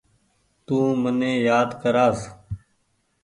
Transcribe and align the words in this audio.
تو 0.65 0.77
مني 1.01 1.31
يآد 1.47 1.69
ڪرآس۔ 1.81 2.19